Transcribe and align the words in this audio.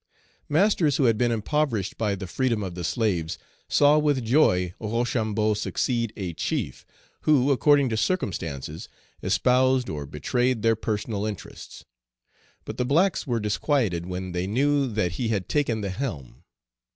Masters 0.49 0.97
who 0.97 1.03
had 1.03 1.15
been 1.15 1.31
impoverished 1.31 1.95
by 1.95 2.15
the 2.15 2.25
freedom 2.25 2.63
of 2.63 2.73
the 2.73 2.83
slaves 2.83 3.37
saw 3.69 3.99
with 3.99 4.25
joy 4.25 4.73
Rochambeau 4.79 5.53
succeed 5.53 6.11
a 6.17 6.33
chief, 6.33 6.87
who, 7.21 7.51
according 7.51 7.89
to 7.89 7.97
circumstances, 7.97 8.89
espoused 9.21 9.89
or 9.89 10.07
betrayed 10.07 10.63
their 10.63 10.75
personal 10.75 11.27
interests. 11.27 11.85
But 12.65 12.77
the 12.77 12.85
blacks 12.85 13.27
were 13.27 13.39
disquieted 13.39 14.07
when 14.07 14.31
they 14.31 14.47
knew 14.47 14.87
that 14.87 15.11
he 15.11 15.27
had 15.27 15.47
taken 15.47 15.81
the 15.81 15.91
helm. 15.91 16.45